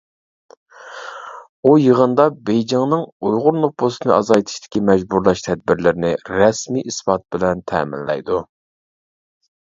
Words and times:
ئۇ 1.67 1.73
يىغىندا 1.81 2.23
بېيجىڭنىڭ 2.47 3.03
ئۇيغۇر 3.27 3.55
نوپۇسىنى 3.65 4.13
ئازايتىشتىكى 4.15 4.81
مەجبۇرلاش 4.87 5.43
تەدبىرلىرىنى 5.49 6.11
رەسمىي 6.37 6.87
ئىسپات 6.93 7.23
بىلەن 7.37 7.61
تەمىنلەيدۇ. 7.73 8.41